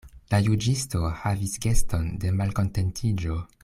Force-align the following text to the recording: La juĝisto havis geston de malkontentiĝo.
La 0.29 0.37
juĝisto 0.47 1.03
havis 1.25 1.55
geston 1.67 2.11
de 2.25 2.35
malkontentiĝo. 2.43 3.43